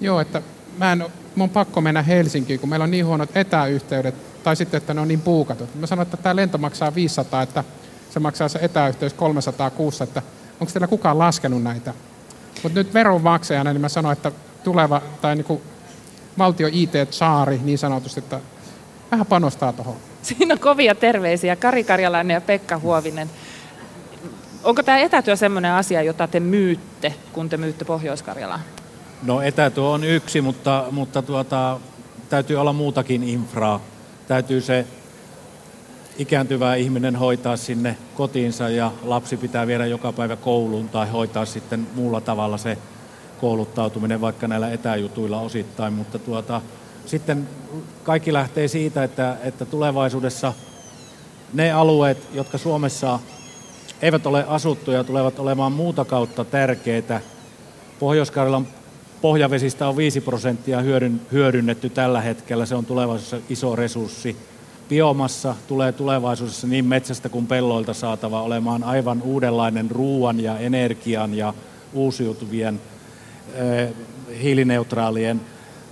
[0.00, 0.42] joo, että
[0.78, 1.04] mä en,
[1.34, 5.08] mun pakko mennä Helsinkiin, kun meillä on niin huonot etäyhteydet, tai sitten, että ne on
[5.08, 5.74] niin puukatut.
[5.74, 7.64] Mä sanon, että tämä lento maksaa 500, että
[8.10, 10.22] se maksaa se etäyhteys 300 kuussa, että
[10.60, 11.94] onko teillä kukaan laskenut näitä?
[12.62, 14.32] Mutta nyt veronmaksajana niin mä sanoin, että
[14.64, 15.62] tuleva, tai niin kuin
[16.38, 18.40] valtio IT-saari niin sanotusti, että
[19.10, 19.96] vähän panostaa tuohon.
[20.22, 21.56] Siinä on kovia terveisiä.
[21.56, 23.30] Kari Karjalainen ja Pekka Huovinen.
[24.64, 28.60] Onko tämä etätyö sellainen asia, jota te myytte, kun te myytte Pohjois-Karjalaan?
[29.22, 31.80] No etätyö on yksi, mutta, mutta tuota,
[32.28, 33.80] täytyy olla muutakin infraa.
[34.32, 34.86] Täytyy se
[36.18, 41.86] ikääntyvä ihminen hoitaa sinne kotiinsa ja lapsi pitää viedä joka päivä kouluun tai hoitaa sitten
[41.94, 42.78] muulla tavalla se
[43.40, 46.60] kouluttautuminen vaikka näillä etäjutuilla osittain, mutta tuota,
[47.06, 47.48] sitten
[48.02, 50.52] kaikki lähtee siitä, että, että tulevaisuudessa
[51.52, 53.18] ne alueet, jotka Suomessa
[54.02, 57.20] eivät ole asuttuja, tulevat olemaan muuta kautta tärkeitä.
[57.98, 58.66] Pohjois-Karjalan
[59.22, 60.82] pohjavesistä on 5 prosenttia
[61.32, 64.36] hyödynnetty tällä hetkellä, se on tulevaisuudessa iso resurssi
[64.88, 71.54] biomassa tulee tulevaisuudessa niin metsästä kuin pelloilta saatava olemaan aivan uudenlainen ruoan ja energian ja
[71.92, 72.80] uusiutuvien
[73.54, 73.88] eh,
[74.42, 75.40] hiilineutraalien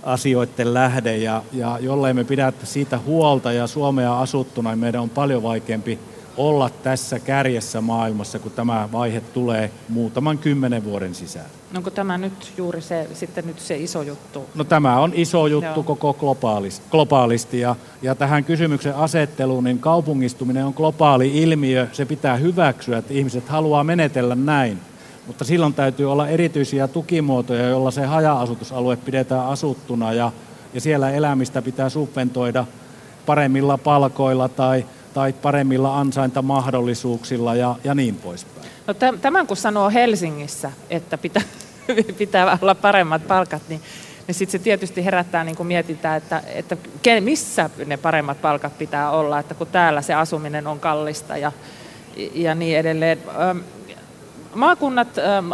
[0.03, 1.17] asioiden lähde.
[1.17, 5.99] Ja, ja jollei me pidä siitä huolta ja Suomea asuttuna, niin meidän on paljon vaikeampi
[6.47, 11.45] olla tässä kärjessä maailmassa, kun tämä vaihe tulee muutaman kymmenen vuoden sisään.
[11.75, 14.45] Onko tämä nyt juuri se, sitten nyt se iso juttu?
[14.55, 15.83] No tämä on iso juttu Joo.
[15.83, 22.35] koko globaalisti, globaalisti ja, ja tähän kysymyksen asetteluun, niin kaupungistuminen on globaali ilmiö, se pitää
[22.35, 24.79] hyväksyä, että ihmiset haluaa menetellä näin.
[25.27, 30.31] Mutta silloin täytyy olla erityisiä tukimuotoja, joilla se haja-asutusalue pidetään asuttuna ja,
[30.73, 32.65] ja siellä elämistä pitää subventoida
[33.25, 38.67] paremmilla palkoilla tai tai paremmilla ansaintamahdollisuuksilla ja, ja niin poispäin.
[38.87, 41.43] No tämän kun sanoo Helsingissä, että pitää,
[42.17, 43.81] pitää olla paremmat palkat, niin,
[44.27, 46.77] niin sitten se tietysti herättää niin mietintää, että, että
[47.19, 51.51] missä ne paremmat palkat pitää olla, että kun täällä se asuminen on kallista ja,
[52.33, 53.17] ja niin edelleen.
[54.55, 55.07] Maakunnat,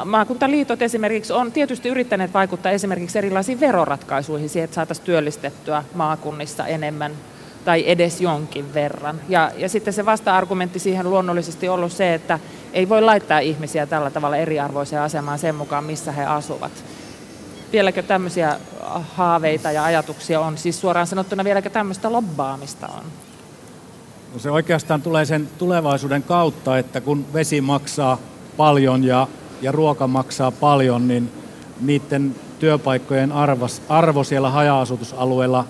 [0.06, 7.12] maakuntaliitot esimerkiksi on tietysti yrittäneet vaikuttaa esimerkiksi erilaisiin veroratkaisuihin siihen, että saataisiin työllistettyä maakunnissa enemmän
[7.68, 9.22] tai edes jonkin verran.
[9.30, 12.40] Ja, ja sitten se vasta-argumentti siihen luonnollisesti ollut se, että
[12.74, 16.72] ei voi laittaa ihmisiä tällä tavalla eriarvoiseen asemaan sen mukaan, missä he asuvat.
[17.72, 18.60] Vieläkö tämmöisiä
[19.16, 20.58] haaveita ja ajatuksia on?
[20.58, 23.04] Siis suoraan sanottuna vieläkö tämmöistä lobbaamista on?
[24.34, 28.18] No se oikeastaan tulee sen tulevaisuuden kautta, että kun vesi maksaa
[28.58, 29.28] paljon ja,
[29.62, 31.32] ja ruoka maksaa paljon, niin
[31.82, 35.66] niiden työpaikkojen arvos, arvo siellä haja-asutusalueella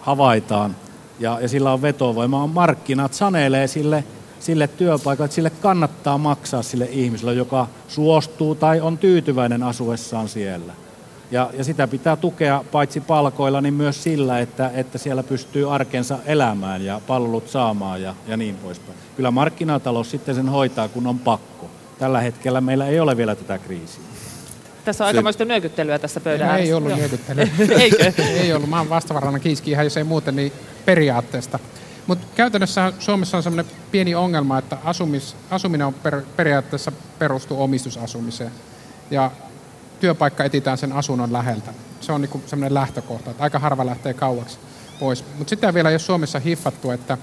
[0.00, 0.76] havaitaan
[1.18, 2.46] ja, ja sillä on vetovoima.
[2.46, 4.04] Markkinat sanelee sille,
[4.40, 10.72] sille työpaikalle, että sille kannattaa maksaa sille ihmiselle, joka suostuu tai on tyytyväinen asuessaan siellä.
[11.30, 16.18] Ja, ja sitä pitää tukea paitsi palkoilla, niin myös sillä, että, että siellä pystyy arkensa
[16.26, 18.98] elämään ja palvelut saamaan ja, ja niin poispäin.
[19.16, 21.70] Kyllä markkinatalous sitten sen hoitaa, kun on pakko.
[21.98, 24.13] Tällä hetkellä meillä ei ole vielä tätä kriisiä.
[24.84, 27.48] Tässä on aikamoista nyökyttelyä tässä pöydän Ei ollut nyökyttelyä.
[27.78, 28.12] Eikö?
[28.18, 28.70] ei ollut.
[28.70, 30.52] Mä oon vastavarana kiiski ihan jos ei muuten, niin
[30.84, 31.58] periaatteesta.
[32.06, 38.50] Mutta käytännössä Suomessa on sellainen pieni ongelma, että asumis, asuminen on per, periaatteessa perustuu omistusasumiseen.
[39.10, 39.30] Ja
[40.00, 41.74] työpaikka etitään sen asunnon läheltä.
[42.00, 44.58] Se on niinku sellainen lähtökohta, että aika harva lähtee kauaksi
[45.00, 45.24] pois.
[45.38, 47.18] Mutta sitten vielä, jos Suomessa hiffattu, että,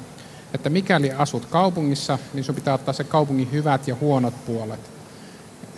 [0.54, 5.01] että mikäli asut kaupungissa, niin sun pitää ottaa se kaupungin hyvät ja huonot puolet.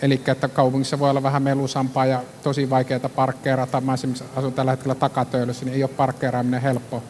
[0.04, 3.80] Eli että kaupungissa voi olla vähän melusampaa ja tosi vaikeaa parkkeerata.
[3.80, 7.02] Mä esimerkiksi asun tällä hetkellä takatöölössä, niin ei ole parkkeeraaminen helppo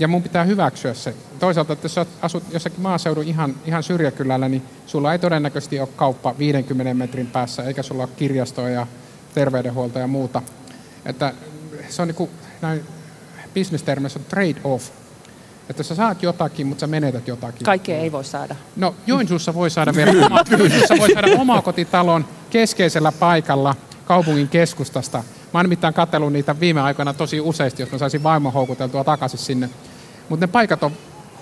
[0.00, 1.14] ja mun pitää hyväksyä se.
[1.38, 6.34] Toisaalta, että jos asut jossakin maaseudun ihan, ihan syrjäkylällä, niin sulla ei todennäköisesti ole kauppa
[6.38, 8.86] 50 metrin päässä, eikä sulla ole kirjastoa ja
[9.34, 10.42] terveydenhuolto ja muuta.
[11.06, 11.32] Että
[11.88, 12.30] se on niin kuin,
[12.62, 12.84] näin
[13.54, 14.90] bisnestermeissä on trade-off.
[15.70, 17.64] Että sä saat jotakin, mutta sä menetät jotakin.
[17.64, 18.56] Kaikkea ei voi saada.
[18.76, 25.18] No Joensuussa voi saada vielä oma, Joensuussa voi saada omakotitalon keskeisellä paikalla kaupungin keskustasta.
[25.18, 29.38] Mä oon nimittäin katsellut niitä viime aikoina tosi useasti, jos mä saisin vaimon houkuteltua takaisin
[29.38, 29.70] sinne.
[30.28, 30.92] Mutta ne paikat on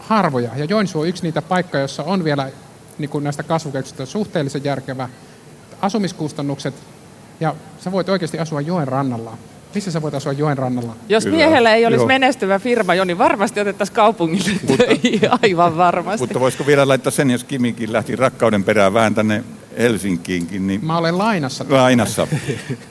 [0.01, 2.51] harvoja ja Joensuu on yksi niitä paikkoja, jossa on vielä
[2.99, 5.09] niin kuin näistä kasvukeskuksista suhteellisen järkevä
[5.81, 6.75] asumiskustannukset
[7.41, 9.38] ja sä voit oikeasti asua joen rannalla.
[9.74, 10.96] Missä sä voit asua joen rannalla?
[11.09, 11.37] Jos Kyllä.
[11.37, 12.07] miehellä ei olisi Joo.
[12.07, 16.22] menestyvä firma jo, niin varmasti otettaisiin kaupungille töihin, aivan varmasti.
[16.22, 19.44] Mutta voisiko vielä laittaa sen, jos Kimikin lähti rakkauden perään vähän tänne
[19.78, 21.64] Helsinkiinkin, niin Mä olen lainassa.
[21.68, 22.26] lainassa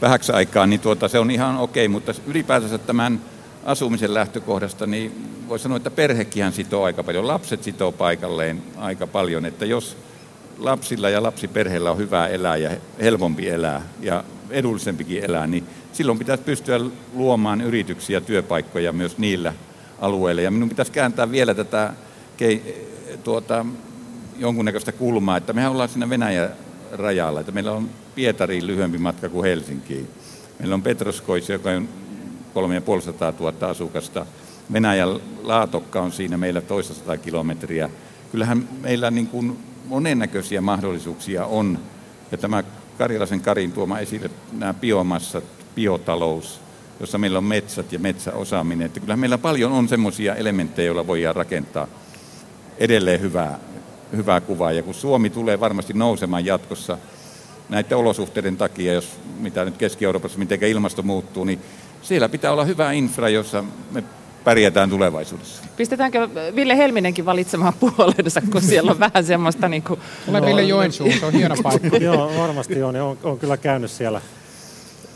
[0.01, 3.21] vähäksi aikaa, niin tuota, se on ihan okei, mutta ylipäätänsä tämän
[3.65, 7.27] asumisen lähtökohdasta, niin voi sanoa, että perhekihän sitoo aika paljon.
[7.27, 9.97] Lapset sitoo paikalleen aika paljon, että jos
[10.57, 12.69] lapsilla ja lapsiperheillä on hyvä elää ja
[13.01, 15.63] helpompi elää ja edullisempikin elää, niin
[15.97, 16.79] silloin pitäisi pystyä
[17.13, 19.53] luomaan yrityksiä ja työpaikkoja myös niillä
[19.99, 20.41] alueilla.
[20.41, 21.93] Ja minun pitäisi kääntää vielä tätä
[23.23, 23.65] tuota,
[24.38, 26.49] jonkunnäköistä kulmaa, että mehän ollaan siinä Venäjän
[26.91, 30.07] rajalla, että meillä on Pietariin lyhyempi matka kuin Helsinkiin.
[30.60, 31.89] Meillä on Petroskois, joka on
[32.53, 34.25] 3500 000 asukasta.
[34.73, 35.10] Venäjän
[35.43, 37.89] Laatokka on siinä meillä toista kilometriä.
[38.31, 41.79] Kyllähän meillä niin kuin monennäköisiä mahdollisuuksia on.
[42.31, 42.63] Ja tämä
[42.97, 45.43] Karjalaisen Karin tuoma esille nämä biomassat,
[45.77, 46.59] biotalous,
[46.99, 48.85] jossa meillä on metsät ja metsäosaaminen.
[48.85, 51.87] Että kyllähän meillä paljon on semmoisia elementtejä, joilla voidaan rakentaa
[52.77, 53.59] edelleen hyvää,
[54.15, 54.71] hyvää kuvaa.
[54.71, 56.97] Ja kun Suomi tulee varmasti nousemaan jatkossa
[57.69, 61.59] näiden olosuhteiden takia, jos mitä nyt Keski-Euroopassa, miten ilmasto muuttuu, niin
[62.01, 64.03] siellä pitää olla hyvä infra, jossa me
[64.43, 65.63] pärjätään tulevaisuudessa.
[65.77, 69.99] Pistetäänkö Ville Helminenkin valitsemaan puolensa, kun siellä on vähän semmoista niin kuin...
[70.27, 71.97] Ole Ville Joensuu, se on hieno paikka.
[71.97, 72.95] Joo, varmasti on.
[72.95, 74.21] On, on kyllä käynyt siellä.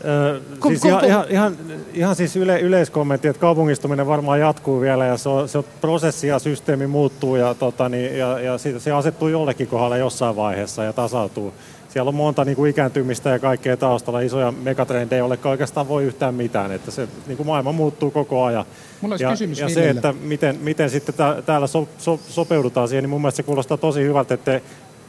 [0.04, 1.56] Ö, Kun- siis ihan, ihan, ihan,
[1.94, 6.28] ihan siis yle, yleiskommentti, että kaupungistuminen varmaan jatkuu vielä ja se on, se on prosessi
[6.28, 10.84] ja systeemi muuttuu ja, tota, niin, ja, ja siitä, se asettuu jollekin kohdalla jossain vaiheessa
[10.84, 11.54] ja tasautuu.
[11.88, 16.34] Siellä on monta niin kuin ikääntymistä ja kaikkea taustalla, isoja megatrendejä, joille oikeastaan voi yhtään
[16.34, 16.72] mitään.
[16.72, 18.64] Että se, niin kuin maailma muuttuu koko ajan.
[19.00, 22.88] Mulla olisi ja, kysymys ja se, että miten, miten sitten tää- täällä so, so, sopeudutaan
[22.88, 24.62] siihen, niin mun mielestä se kuulostaa tosi hyvältä, että te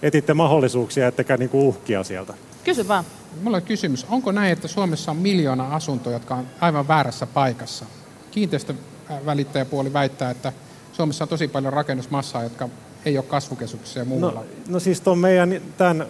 [0.03, 2.33] etitte mahdollisuuksia, ettekä niin kuin uhkia sieltä.
[2.63, 3.03] Kysy vaan.
[3.41, 4.05] Mulla on kysymys.
[4.09, 7.85] Onko näin, että Suomessa on miljoona asuntoa, jotka on aivan väärässä paikassa?
[8.31, 10.53] Kiinteistövälittäjäpuoli väittää, että
[10.93, 12.69] Suomessa on tosi paljon rakennusmassaa, jotka
[13.05, 14.39] ei ole kasvukeskuksissa ja muualla.
[14.39, 16.05] No, no siis tuon meidän tämän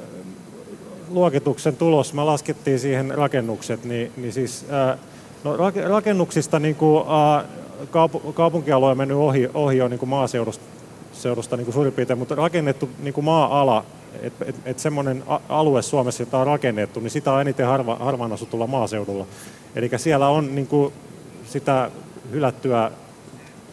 [1.09, 4.97] luokituksen tulos, me laskettiin siihen rakennukset, niin, niin siis ää,
[5.43, 7.45] no, rak- rakennuksista niin kuin, ää,
[7.85, 10.63] kaup- kaupunkialue on mennyt ohi, ohi jo niin kuin maaseudusta
[11.13, 13.85] seudusta niin kuin suurin piirtein, mutta rakennettu niin kuin maa-ala,
[14.21, 18.33] että et, et semmoinen alue Suomessa, jota on rakennettu, niin sitä on eniten harva, harvaan
[18.33, 19.25] asutulla maaseudulla.
[19.75, 20.93] Eli siellä on niin kuin,
[21.45, 21.91] sitä
[22.31, 22.91] hylättyä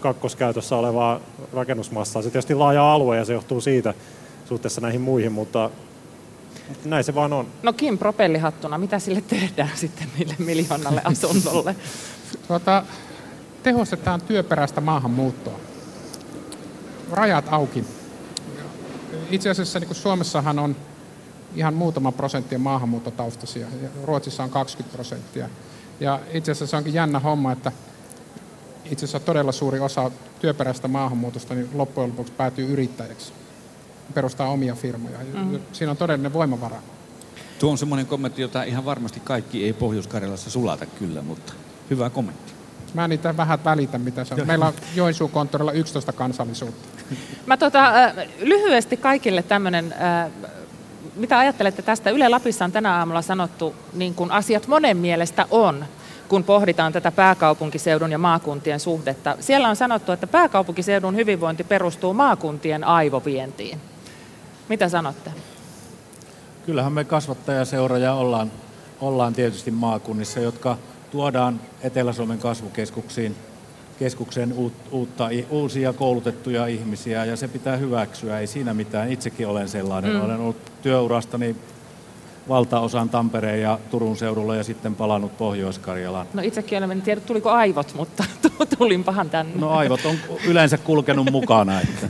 [0.00, 1.20] kakkoskäytössä olevaa
[1.52, 2.22] rakennusmassaa.
[2.22, 3.94] Se tietysti laaja alue ja se johtuu siitä
[4.44, 5.70] suhteessa näihin muihin, mutta,
[6.68, 7.46] mutta näin se vaan on.
[7.62, 11.76] No Kim propellihattuna, mitä sille tehdään sitten niille miljoonalle asunnolle?
[12.48, 12.84] Tuota,
[13.62, 15.60] tehostetaan työperäistä maahanmuuttoa.
[17.12, 17.84] Rajat auki.
[19.30, 20.76] Itse asiassa niin kuin Suomessahan on
[21.54, 25.48] ihan muutama prosenttia maahanmuuttotaustaisia, ja Ruotsissa on 20 prosenttia.
[26.00, 27.72] Ja itse asiassa se onkin jännä homma, että
[28.84, 33.32] itse asiassa todella suuri osa työperäistä maahanmuutosta niin loppujen lopuksi päätyy yrittäjäksi.
[34.14, 35.18] Perustaa omia firmoja.
[35.32, 35.60] Mm.
[35.72, 36.82] Siinä on todellinen voimavara.
[37.58, 41.52] Tuo on semmoinen kommentti, jota ihan varmasti kaikki ei Pohjois-Karjalassa sulata kyllä, mutta
[41.90, 42.59] hyvä kommentti.
[42.94, 44.46] Mä niitä vähän välitän, mitä se on.
[44.46, 46.88] Meillä on Joensuun konttorilla 11 kansallisuutta.
[47.46, 47.92] Mä tota,
[48.40, 49.94] lyhyesti kaikille tämmöinen,
[51.16, 52.10] mitä ajattelette tästä?
[52.10, 55.84] Yle Lapissa on tänä aamulla sanottu, niin kuin asiat monen mielestä on,
[56.28, 59.36] kun pohditaan tätä pääkaupunkiseudun ja maakuntien suhdetta.
[59.40, 63.80] Siellä on sanottu, että pääkaupunkiseudun hyvinvointi perustuu maakuntien aivovientiin.
[64.68, 65.30] Mitä sanotte?
[66.66, 68.52] Kyllähän me kasvattajaseuroja ollaan,
[69.00, 70.76] ollaan tietysti maakunnissa, jotka
[71.10, 73.36] tuodaan Etelä-Suomen kasvukeskuksiin
[73.98, 79.12] keskukseen uut, uutta, uusia koulutettuja ihmisiä ja se pitää hyväksyä, ei siinä mitään.
[79.12, 80.12] Itsekin olen sellainen.
[80.12, 80.20] Mm.
[80.24, 81.56] Olen ollut työurastani
[82.48, 86.26] valtaosan Tampereen ja Turun seudulla ja sitten palannut Pohjois-Karjalaan.
[86.34, 88.24] No itsekin olen, en tiedä tuliko aivot, mutta
[88.78, 89.52] tulinpahan tänne.
[89.56, 91.80] No aivot on yleensä kulkenut mukana.
[91.80, 92.08] Että.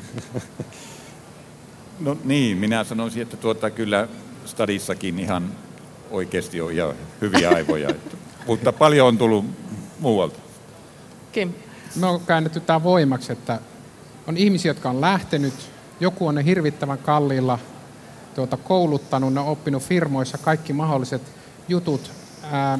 [2.01, 4.09] No niin, minä sanoisin, että tuota, kyllä
[4.45, 5.51] stadissakin ihan
[6.11, 7.89] oikeasti on ihan hyviä aivoja.
[7.89, 9.44] Että, mutta paljon on tullut
[10.00, 10.38] muualta.
[11.33, 11.53] Kim.
[11.96, 13.61] me on käännetty tämä voimaksi, että
[14.26, 15.55] on ihmisiä, jotka on lähtenyt,
[16.00, 17.59] joku on ne hirvittävän kalliilla
[18.35, 21.22] tuota, kouluttanut, ne on oppinut firmoissa kaikki mahdolliset
[21.68, 22.11] jutut,
[22.42, 22.79] ää,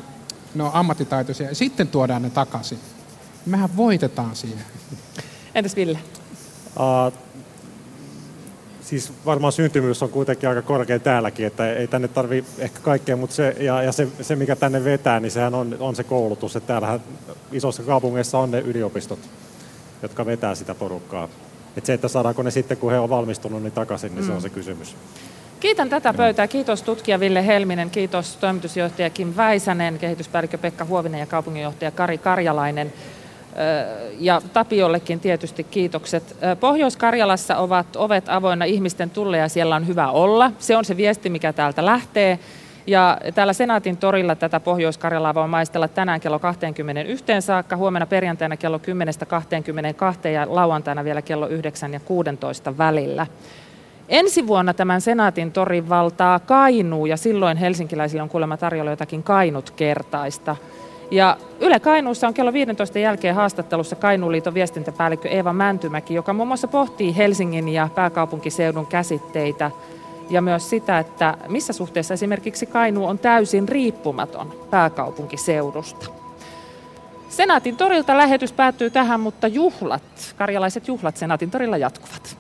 [0.55, 2.79] ne on ammattitaitoisia, ja sitten tuodaan ne takaisin.
[3.47, 4.65] Mehän voitetaan siihen.
[5.55, 5.99] Entäs Ville?
[6.77, 7.13] Uh,
[8.91, 13.37] siis varmaan syntymyys on kuitenkin aika korkea täälläkin, että ei tänne tarvi ehkä kaikkea, mutta
[13.37, 16.57] se, ja, ja se, se, mikä tänne vetää, niin sehän on, on se koulutus.
[16.57, 17.01] Että täällähän
[17.53, 19.19] isossa kaupungeissa on ne yliopistot,
[20.03, 21.29] jotka vetää sitä porukkaa.
[21.77, 24.27] Että se, että saadaanko ne sitten, kun he on valmistunut, niin takaisin, niin mm.
[24.27, 24.43] se on mm.
[24.43, 24.97] se kysymys.
[25.61, 26.49] Kiitän tätä pöytää.
[26.49, 32.93] Kiitos tutkija Ville Helminen, kiitos toimitusjohtaja Kim Väisänen, kehityspäällikkö Pekka Huovinen ja kaupunginjohtaja Kari Karjalainen.
[34.19, 36.37] Ja Tapiollekin tietysti kiitokset.
[36.61, 40.53] Pohjois-Karjalassa ovat ovet avoinna ihmisten tulle ja siellä on hyvä olla.
[40.59, 42.39] Se on se viesti, mikä täältä lähtee.
[42.87, 48.79] Ja täällä Senaatin torilla tätä Pohjois-Karjalaa voi maistella tänään kello 21 saakka, huomenna perjantaina kello
[50.25, 53.27] 10.22 ja lauantaina vielä kello 9 ja 16 välillä.
[54.09, 59.71] Ensi vuonna tämän Senaatin torin valtaa Kainuu ja silloin helsinkiläisillä on kuulemma tarjolla jotakin kainut
[59.71, 60.57] kertaista.
[61.11, 66.69] Ja Yle Kainuussa on kello 15 jälkeen haastattelussa Kainuuliiton viestintäpäällikkö Eeva Mäntymäki, joka muun muassa
[66.69, 69.71] pohtii Helsingin ja pääkaupunkiseudun käsitteitä
[70.31, 76.07] ja myös sitä, että missä suhteessa esimerkiksi Kainuu on täysin riippumaton pääkaupunkiseudusta.
[77.29, 82.37] Senaatin torilta lähetys päättyy tähän, mutta juhlat, karjalaiset juhlat Senaatin torilla jatkuvat.